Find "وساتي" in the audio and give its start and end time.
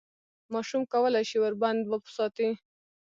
1.89-2.49